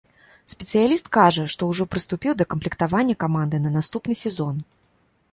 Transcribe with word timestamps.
Спецыяліст 0.51 1.09
кажа, 1.17 1.43
што 1.53 1.67
ўжо 1.71 1.83
прыступіў 1.95 2.33
да 2.39 2.47
камплектавання 2.53 3.15
каманды 3.25 3.57
на 3.67 3.73
наступны 3.77 4.17
сезон. 4.23 4.55